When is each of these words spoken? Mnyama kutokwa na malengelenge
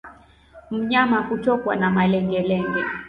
Mnyama 0.71 1.23
kutokwa 1.23 1.75
na 1.75 1.91
malengelenge 1.91 2.83